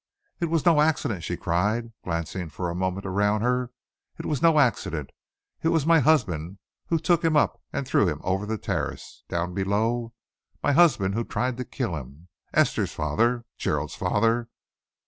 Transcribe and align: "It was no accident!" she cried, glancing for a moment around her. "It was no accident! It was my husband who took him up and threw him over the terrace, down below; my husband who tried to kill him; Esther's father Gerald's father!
"It 0.39 0.45
was 0.47 0.65
no 0.65 0.81
accident!" 0.81 1.23
she 1.23 1.37
cried, 1.37 1.91
glancing 2.03 2.49
for 2.49 2.71
a 2.71 2.75
moment 2.75 3.05
around 3.05 3.41
her. 3.43 3.69
"It 4.17 4.25
was 4.25 4.41
no 4.41 4.57
accident! 4.57 5.11
It 5.61 5.67
was 5.67 5.85
my 5.85 5.99
husband 5.99 6.57
who 6.87 6.97
took 6.97 7.23
him 7.23 7.37
up 7.37 7.61
and 7.71 7.87
threw 7.87 8.07
him 8.07 8.19
over 8.23 8.47
the 8.47 8.57
terrace, 8.57 9.23
down 9.29 9.53
below; 9.53 10.13
my 10.63 10.71
husband 10.71 11.13
who 11.13 11.23
tried 11.23 11.57
to 11.57 11.65
kill 11.65 11.95
him; 11.95 12.29
Esther's 12.51 12.93
father 12.93 13.45
Gerald's 13.59 13.93
father! 13.95 14.49